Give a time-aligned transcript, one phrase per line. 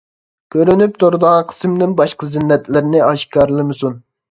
[0.53, 4.05] كۆرۈنۈپ تۇرىدىغان قىسىمدىن باشقا زىننەتلىرىنى ئاشكارىلىمىسۇن.